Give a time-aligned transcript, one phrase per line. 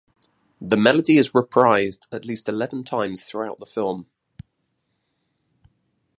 [0.59, 4.07] The melody is reprised at least eleven times throughout the film.